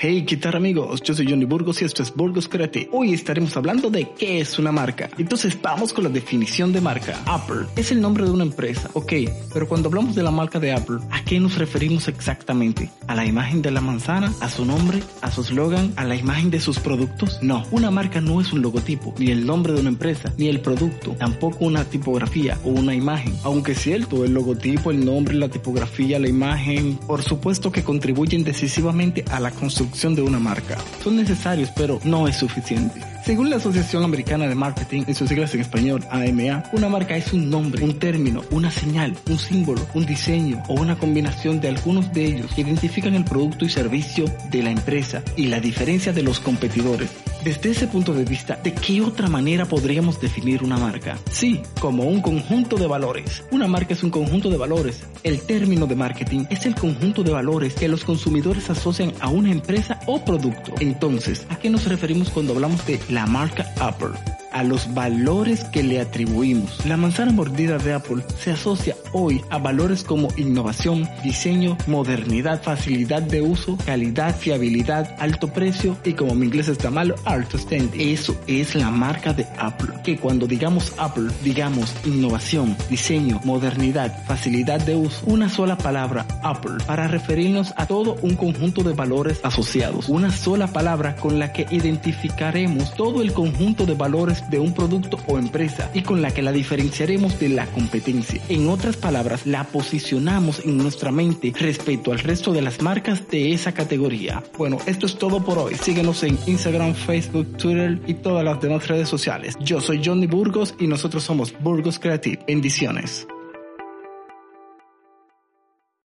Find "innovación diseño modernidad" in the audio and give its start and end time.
70.36-72.60, 82.04-84.24